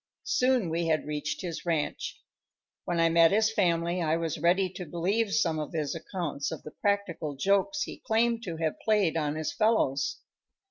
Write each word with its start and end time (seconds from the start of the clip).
Soon 0.23 0.71
we 0.71 0.87
had 0.87 1.05
reached 1.05 1.41
his 1.41 1.63
ranch. 1.63 2.19
When 2.85 2.99
I 2.99 3.07
met 3.07 3.29
his 3.31 3.51
family 3.53 4.01
I 4.01 4.17
was 4.17 4.39
ready 4.39 4.67
to 4.67 4.83
believe 4.87 5.31
some 5.31 5.59
of 5.59 5.73
his 5.73 5.93
accounts 5.93 6.49
of 6.51 6.63
the 6.63 6.71
practical 6.71 7.35
jokes 7.35 7.83
he 7.83 7.99
claimed 7.99 8.41
to 8.45 8.57
have 8.57 8.79
played 8.83 9.15
on 9.15 9.35
his 9.35 9.53
fellows. 9.53 10.17